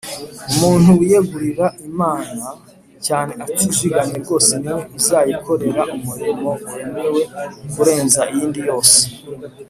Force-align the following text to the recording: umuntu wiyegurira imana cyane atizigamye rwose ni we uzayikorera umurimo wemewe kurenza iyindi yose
umuntu 0.51 0.89
wiyegurira 0.99 1.65
imana 1.89 2.45
cyane 3.05 3.31
atizigamye 3.45 4.17
rwose 4.23 4.51
ni 4.61 4.69
we 4.75 4.81
uzayikorera 4.97 5.81
umurimo 5.95 6.49
wemewe 6.73 7.21
kurenza 7.71 8.21
iyindi 8.33 8.59
yose 8.69 8.99